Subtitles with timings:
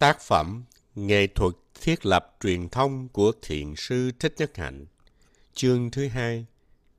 [0.00, 4.86] Tác phẩm Nghệ thuật thiết lập truyền thông của Thiện sư Thích Nhất Hạnh
[5.54, 6.46] Chương thứ hai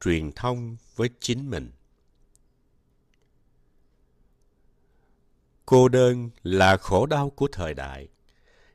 [0.05, 1.71] Truyền thông với chính mình
[5.65, 8.07] Cô đơn là khổ đau của thời đại.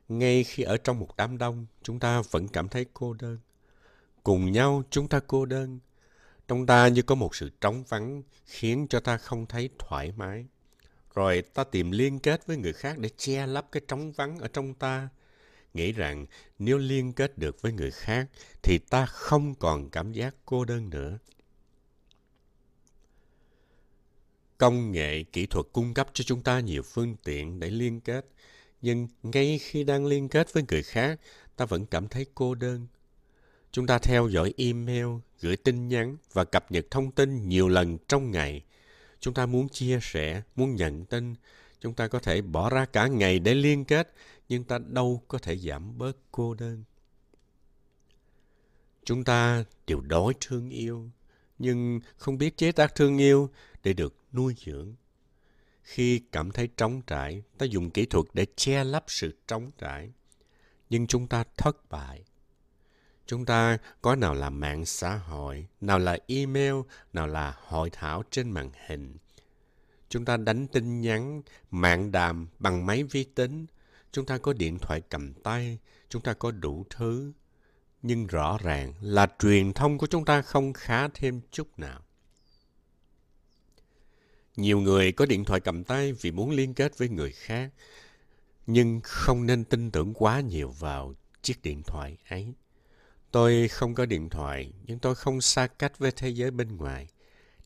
[0.09, 3.39] Ngay khi ở trong một đám đông, chúng ta vẫn cảm thấy cô đơn.
[4.23, 5.79] Cùng nhau chúng ta cô đơn.
[6.47, 10.45] Trong ta như có một sự trống vắng khiến cho ta không thấy thoải mái.
[11.17, 14.47] Rồi ta tìm liên kết với người khác để che lấp cái trống vắng ở
[14.47, 15.09] trong ta.
[15.73, 16.25] Nghĩ rằng
[16.59, 18.27] nếu liên kết được với người khác
[18.63, 21.17] thì ta không còn cảm giác cô đơn nữa.
[24.57, 28.25] Công nghệ, kỹ thuật cung cấp cho chúng ta nhiều phương tiện để liên kết.
[28.81, 31.19] Nhưng ngay khi đang liên kết với người khác,
[31.55, 32.87] ta vẫn cảm thấy cô đơn.
[33.71, 35.07] Chúng ta theo dõi email,
[35.41, 38.63] gửi tin nhắn và cập nhật thông tin nhiều lần trong ngày.
[39.19, 41.35] Chúng ta muốn chia sẻ, muốn nhận tin.
[41.79, 44.13] Chúng ta có thể bỏ ra cả ngày để liên kết,
[44.49, 46.83] nhưng ta đâu có thể giảm bớt cô đơn.
[49.03, 51.09] Chúng ta đều đói thương yêu,
[51.59, 53.49] nhưng không biết chế tác thương yêu
[53.83, 54.95] để được nuôi dưỡng.
[55.83, 60.11] Khi cảm thấy trống trải, ta dùng kỹ thuật để che lấp sự trống trải.
[60.89, 62.23] Nhưng chúng ta thất bại.
[63.27, 66.73] Chúng ta có nào là mạng xã hội, nào là email,
[67.13, 69.17] nào là hội thảo trên màn hình.
[70.09, 71.41] Chúng ta đánh tin nhắn,
[71.71, 73.65] mạng đàm bằng máy vi tính.
[74.11, 75.77] Chúng ta có điện thoại cầm tay,
[76.09, 77.33] chúng ta có đủ thứ.
[78.01, 82.01] Nhưng rõ ràng là truyền thông của chúng ta không khá thêm chút nào.
[84.55, 87.71] Nhiều người có điện thoại cầm tay vì muốn liên kết với người khác,
[88.67, 92.53] nhưng không nên tin tưởng quá nhiều vào chiếc điện thoại ấy.
[93.31, 97.07] Tôi không có điện thoại, nhưng tôi không xa cách với thế giới bên ngoài.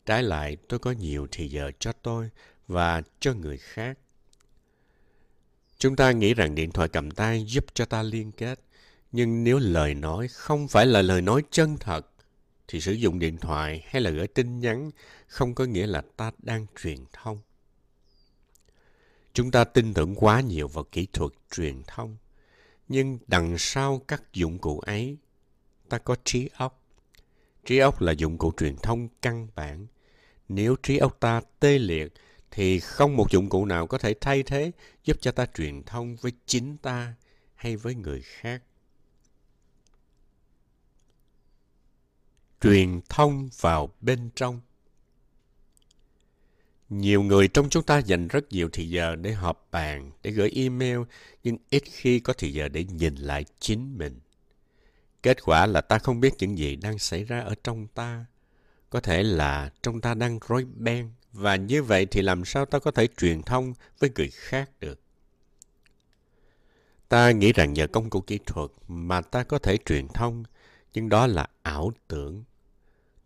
[0.06, 2.30] Trái lại, tôi có nhiều thì giờ cho tôi
[2.68, 3.98] và cho người khác.
[5.78, 8.60] Chúng ta nghĩ rằng điện thoại cầm tay giúp cho ta liên kết,
[9.12, 12.06] nhưng nếu lời nói không phải là lời nói chân thật,
[12.68, 14.90] thì sử dụng điện thoại hay là gửi tin nhắn
[15.26, 17.40] không có nghĩa là ta đang truyền thông.
[19.32, 22.16] Chúng ta tin tưởng quá nhiều vào kỹ thuật truyền thông,
[22.88, 25.16] nhưng đằng sau các dụng cụ ấy,
[25.92, 26.82] ta có trí óc.
[27.64, 29.86] Trí óc là dụng cụ truyền thông căn bản.
[30.48, 32.12] Nếu trí óc ta tê liệt,
[32.50, 34.72] thì không một dụng cụ nào có thể thay thế
[35.04, 37.14] giúp cho ta truyền thông với chính ta
[37.54, 38.62] hay với người khác.
[42.60, 44.60] truyền thông vào bên trong.
[46.88, 50.50] Nhiều người trong chúng ta dành rất nhiều thời giờ để họp bàn, để gửi
[50.54, 50.98] email,
[51.42, 54.20] nhưng ít khi có thời giờ để nhìn lại chính mình.
[55.22, 58.24] Kết quả là ta không biết những gì đang xảy ra ở trong ta.
[58.90, 62.78] Có thể là trong ta đang rối beng, và như vậy thì làm sao ta
[62.78, 65.00] có thể truyền thông với người khác được?
[67.08, 70.44] Ta nghĩ rằng nhờ công cụ kỹ thuật mà ta có thể truyền thông,
[70.92, 72.44] nhưng đó là ảo tưởng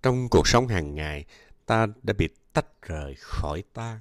[0.02, 1.24] trong cuộc sống hàng ngày,
[1.66, 4.00] ta đã bị tách rời khỏi ta.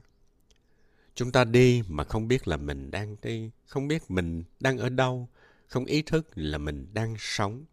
[1.16, 4.90] Chúng ta đi mà không biết là mình đang đi, không biết mình đang ở
[4.90, 5.30] đâu,
[5.68, 7.66] không ý thức là mình đang sống.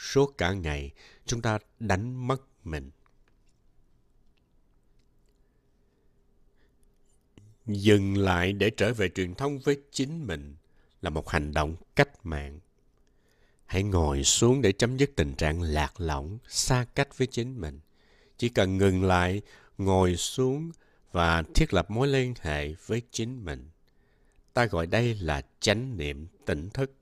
[0.00, 0.90] Suốt cả ngày,
[1.26, 2.90] chúng ta đánh mất mình.
[7.66, 10.56] Dừng lại để trở về truyền thông với chính mình
[11.02, 12.60] là một hành động cách mạng
[13.70, 17.80] Hãy ngồi xuống để chấm dứt tình trạng lạc lõng, xa cách với chính mình.
[18.38, 19.42] Chỉ cần ngừng lại,
[19.78, 20.70] ngồi xuống
[21.12, 23.70] và thiết lập mối liên hệ với chính mình.
[24.52, 26.92] Ta gọi đây là chánh niệm tỉnh thức.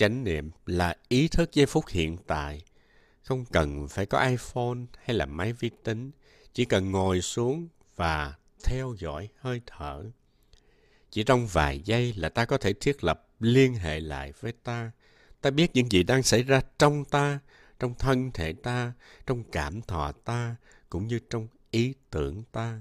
[0.00, 2.64] Chánh niệm là ý thức giây phút hiện tại.
[3.22, 6.10] Không cần phải có iPhone hay là máy vi tính.
[6.52, 8.34] Chỉ cần ngồi xuống và
[8.64, 10.04] theo dõi hơi thở.
[11.10, 14.90] Chỉ trong vài giây là ta có thể thiết lập liên hệ lại với ta
[15.40, 17.38] Ta biết những gì đang xảy ra trong ta,
[17.78, 18.92] trong thân thể ta,
[19.26, 20.56] trong cảm thọ ta,
[20.88, 22.80] cũng như trong ý tưởng ta.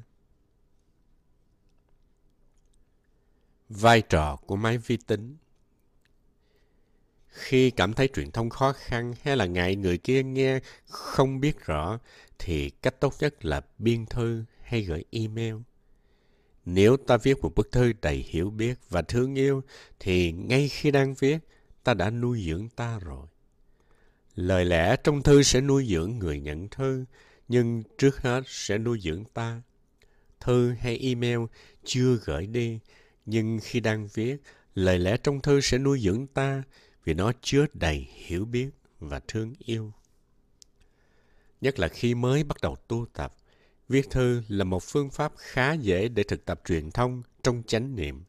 [3.69, 5.37] Vai trò của máy vi tính
[7.29, 11.65] khi cảm thấy truyền thông khó khăn hay là ngại người kia nghe không biết
[11.65, 11.99] rõ,
[12.39, 15.55] thì cách tốt nhất là biên thư hay gửi email.
[16.65, 19.63] Nếu ta viết một bức thư đầy hiểu biết và thương yêu,
[19.99, 21.37] thì ngay khi đang viết,
[21.83, 23.27] ta đã nuôi dưỡng ta rồi.
[24.35, 27.05] Lời lẽ trong thư sẽ nuôi dưỡng người nhận thư,
[27.47, 29.61] nhưng trước hết sẽ nuôi dưỡng ta.
[30.39, 31.39] Thư hay email
[31.83, 32.79] chưa gửi đi,
[33.25, 34.37] nhưng khi đang viết,
[34.75, 36.63] lời lẽ trong thư sẽ nuôi dưỡng ta
[37.09, 38.69] vì nó chứa đầy hiểu biết
[38.99, 39.93] và thương yêu.
[41.61, 43.35] Nhất là khi mới bắt đầu tu tập,
[43.87, 47.95] viết thư là một phương pháp khá dễ để thực tập truyền thông trong chánh
[47.95, 48.23] niệm.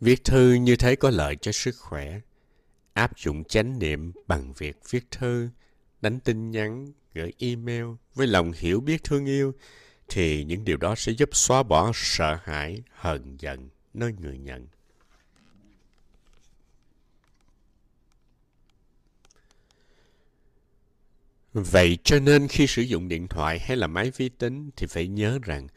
[0.00, 2.20] Viết thư như thế có lợi cho sức khỏe.
[2.92, 5.48] Áp dụng chánh niệm bằng việc viết thư,
[6.00, 9.52] đánh tin nhắn, gửi email với lòng hiểu biết thương yêu
[10.08, 14.66] thì những điều đó sẽ giúp xóa bỏ sợ hãi, hờn giận nơi người nhận.
[21.52, 25.08] Vậy cho nên khi sử dụng điện thoại hay là máy vi tính thì phải
[25.08, 25.68] nhớ rằng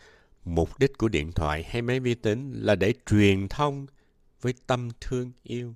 [0.46, 3.86] mục đích của điện thoại hay máy vi tính là để truyền thông
[4.42, 5.74] với tâm thương yêu.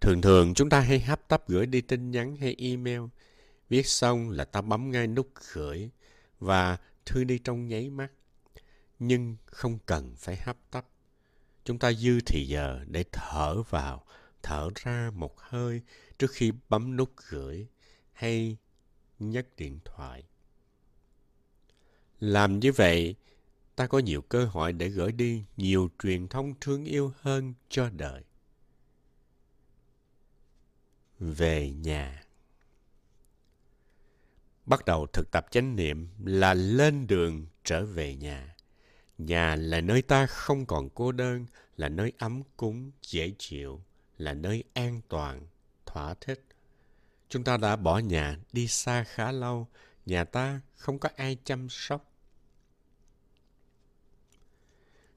[0.00, 3.00] Thường thường chúng ta hay hấp tấp gửi đi tin nhắn hay email.
[3.68, 5.90] Viết xong là ta bấm ngay nút gửi
[6.40, 6.76] và
[7.06, 8.12] thư đi trong nháy mắt.
[8.98, 10.86] Nhưng không cần phải hấp tấp.
[11.64, 14.04] Chúng ta dư thì giờ để thở vào,
[14.42, 15.80] thở ra một hơi
[16.18, 17.66] trước khi bấm nút gửi
[18.16, 18.56] hay
[19.18, 20.22] nhấc điện thoại.
[22.20, 23.14] Làm như vậy,
[23.76, 27.90] ta có nhiều cơ hội để gửi đi nhiều truyền thông thương yêu hơn cho
[27.90, 28.22] đời.
[31.18, 32.26] Về nhà
[34.66, 38.56] Bắt đầu thực tập chánh niệm là lên đường trở về nhà.
[39.18, 41.46] Nhà là nơi ta không còn cô đơn,
[41.76, 43.82] là nơi ấm cúng, dễ chịu,
[44.18, 45.46] là nơi an toàn,
[45.86, 46.45] thỏa thích.
[47.28, 49.66] Chúng ta đã bỏ nhà đi xa khá lâu,
[50.06, 52.12] nhà ta không có ai chăm sóc.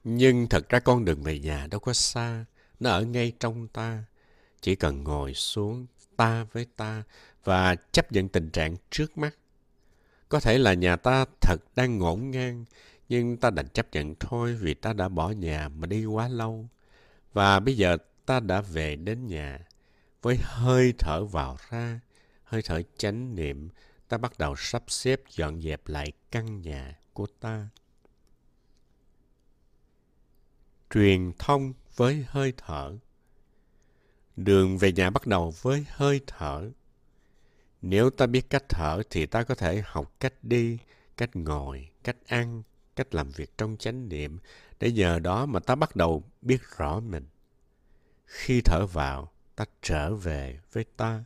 [0.03, 2.45] Nhưng thật ra con đường về nhà đâu có xa,
[2.79, 4.03] nó ở ngay trong ta.
[4.61, 7.03] Chỉ cần ngồi xuống ta với ta
[7.43, 9.37] và chấp nhận tình trạng trước mắt.
[10.29, 12.65] Có thể là nhà ta thật đang ngổn ngang,
[13.09, 16.69] nhưng ta đành chấp nhận thôi vì ta đã bỏ nhà mà đi quá lâu.
[17.33, 19.59] Và bây giờ ta đã về đến nhà
[20.21, 21.99] với hơi thở vào ra,
[22.43, 23.69] hơi thở chánh niệm,
[24.07, 27.69] ta bắt đầu sắp xếp dọn dẹp lại căn nhà của ta.
[30.93, 32.97] Truyền thông với hơi thở.
[34.35, 36.71] Đường về nhà bắt đầu với hơi thở.
[37.81, 40.77] Nếu ta biết cách thở thì ta có thể học cách đi,
[41.17, 42.63] cách ngồi, cách ăn,
[42.95, 44.39] cách làm việc trong chánh niệm
[44.79, 47.27] để nhờ đó mà ta bắt đầu biết rõ mình.
[48.25, 51.23] Khi thở vào, ta trở về với ta.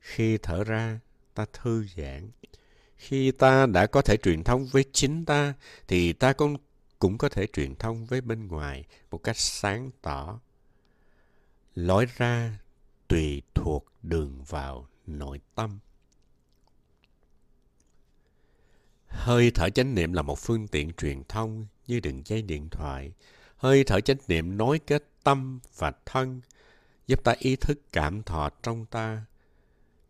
[0.00, 1.00] Khi thở ra,
[1.34, 2.30] ta thư giãn.
[2.96, 5.54] Khi ta đã có thể truyền thông với chính ta,
[5.88, 6.56] thì ta cũng,
[6.98, 10.40] cũng có thể truyền thông với bên ngoài một cách sáng tỏ.
[11.74, 12.58] Lối ra
[13.08, 15.78] tùy thuộc đường vào nội tâm.
[19.06, 23.12] Hơi thở chánh niệm là một phương tiện truyền thông như đường dây điện thoại.
[23.56, 26.40] Hơi thở chánh niệm nối kết tâm và thân,
[27.06, 29.24] giúp ta ý thức cảm thọ trong ta.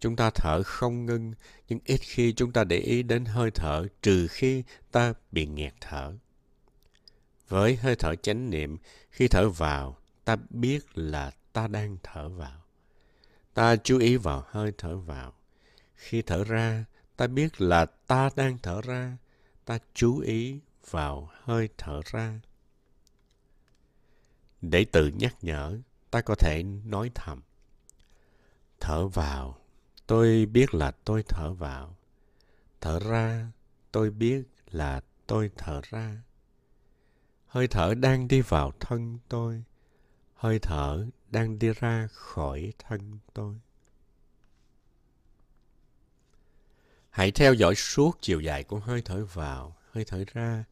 [0.01, 1.35] Chúng ta thở không ngưng,
[1.69, 5.75] nhưng ít khi chúng ta để ý đến hơi thở trừ khi ta bị nghẹt
[5.81, 6.13] thở.
[7.49, 8.79] Với hơi thở chánh niệm,
[9.11, 12.65] khi thở vào, ta biết là ta đang thở vào.
[13.55, 15.35] Ta chú ý vào hơi thở vào.
[15.95, 16.85] Khi thở ra,
[17.17, 19.17] ta biết là ta đang thở ra.
[19.65, 20.61] Ta chú ý
[20.91, 22.41] vào hơi thở ra.
[24.61, 25.79] Để tự nhắc nhở,
[26.13, 27.43] ta có thể nói thầm.
[28.81, 29.59] Thở vào,
[30.07, 31.97] tôi biết là tôi thở vào.
[32.81, 33.53] Thở ra,
[33.93, 36.23] tôi biết là tôi thở ra.
[37.47, 39.65] Hơi thở đang đi vào thân tôi.
[40.35, 43.55] Hơi thở đang đi ra khỏi thân tôi.
[47.11, 50.65] Hãy theo dõi suốt chiều dài của hơi thở vào, hơi thở ra.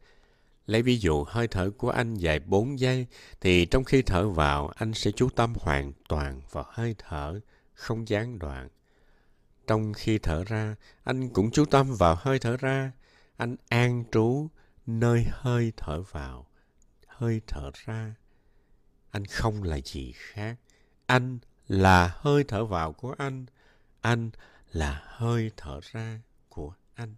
[0.65, 3.07] Lấy ví dụ hơi thở của anh dài 4 giây,
[3.41, 7.39] thì trong khi thở vào, anh sẽ chú tâm hoàn toàn vào hơi thở,
[7.73, 8.69] không gián đoạn.
[9.67, 12.91] Trong khi thở ra, anh cũng chú tâm vào hơi thở ra.
[13.37, 14.47] Anh an trú
[14.85, 16.47] nơi hơi thở vào,
[17.07, 18.15] hơi thở ra.
[19.11, 20.55] Anh không là gì khác.
[21.05, 23.45] Anh là hơi thở vào của anh.
[24.01, 24.29] Anh
[24.71, 27.15] là hơi thở ra của anh.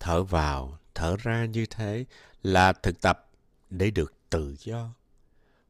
[0.00, 2.04] Thở vào, thở ra như thế
[2.42, 3.30] là thực tập
[3.70, 4.94] để được tự do.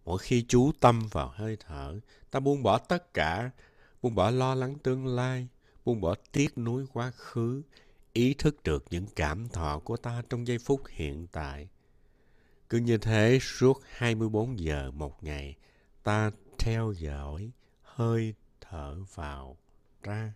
[0.04, 3.50] Mỗi khi chú tâm vào hơi thở, ta buông bỏ tất cả,
[4.02, 5.48] buông bỏ lo lắng tương lai,
[5.84, 7.62] buông bỏ tiếc nuối quá khứ,
[8.12, 11.68] ý thức được những cảm thọ của ta trong giây phút hiện tại.
[12.68, 15.54] Cứ như thế suốt 24 giờ một ngày,
[16.02, 17.50] ta theo dõi
[17.82, 19.56] hơi thở vào
[20.02, 20.32] ra.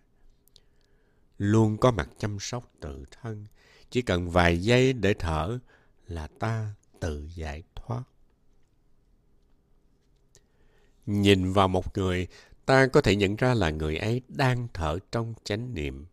[1.41, 3.45] Luôn có mặt chăm sóc tự thân,
[3.89, 5.59] chỉ cần vài giây để thở
[6.07, 8.03] là ta tự giải thoát.
[11.05, 12.27] Nhìn vào một người,
[12.65, 16.05] ta có thể nhận ra là người ấy đang thở trong chánh niệm.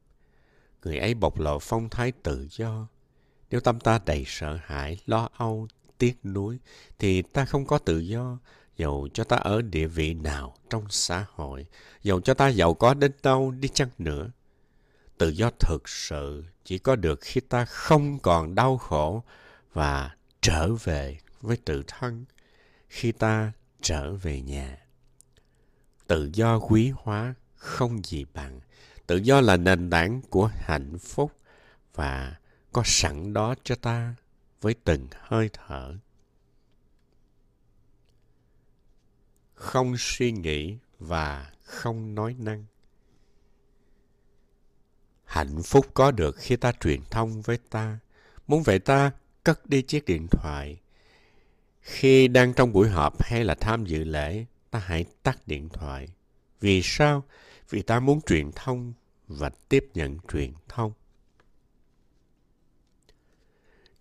[0.83, 2.89] Người ấy bộc lộ phong thái tự do.
[3.51, 5.69] Nếu tâm ta đầy sợ hãi, lo âu,
[5.99, 6.59] tiếc nuối,
[6.99, 8.39] thì ta không có tự do,
[8.77, 11.67] dầu cho ta ở địa vị nào trong xã hội,
[12.03, 14.31] dầu cho ta giàu có đến đâu đi chăng nữa.
[15.19, 19.23] Tự do thực sự chỉ có được khi ta không còn đau khổ
[19.73, 22.25] và trở về với tự thân,
[22.89, 24.79] khi ta trở về nhà.
[26.07, 28.61] Tự do quý hóa không gì bằng.
[29.07, 31.33] Tự do là nền tảng của hạnh phúc
[31.95, 32.37] và
[32.73, 34.15] có sẵn đó cho ta
[34.61, 35.97] với từng hơi thở.
[39.55, 42.65] Không suy nghĩ và không nói năng.
[45.29, 47.99] Hạnh phúc có được khi ta truyền thông với ta.
[48.47, 49.11] Muốn vậy ta
[49.45, 50.81] cất đi chiếc điện thoại.
[51.81, 56.09] Khi đang trong buổi họp hay là tham dự lễ, ta hãy tắt điện thoại.
[56.61, 57.25] Vì sao?
[57.71, 58.93] Vì ta muốn truyền thông
[59.29, 60.93] và tiếp nhận truyền thông.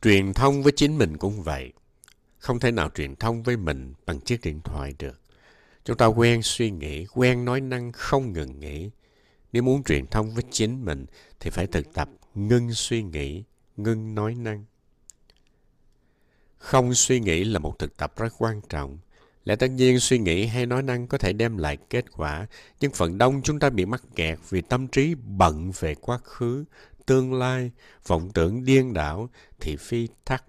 [0.01, 1.74] Truyền thông với chính mình cũng vậy.
[2.38, 5.22] Không thể nào truyền thông với mình bằng chiếc điện thoại được.
[5.86, 8.89] Chúng ta quen suy nghĩ, quen nói năng không ngừng nghỉ.
[9.53, 11.05] Nếu muốn truyền thông với chính mình
[11.39, 13.43] thì phải thực tập ngưng suy nghĩ,
[13.77, 14.65] ngưng nói năng.
[16.57, 18.97] Không suy nghĩ là một thực tập rất quan trọng.
[19.43, 22.47] Lẽ tất nhiên suy nghĩ hay nói năng có thể đem lại kết quả,
[22.79, 26.65] nhưng phần đông chúng ta bị mắc kẹt vì tâm trí bận về quá khứ,
[27.05, 27.71] tương lai,
[28.07, 30.43] vọng tưởng điên đảo, thị phi thắc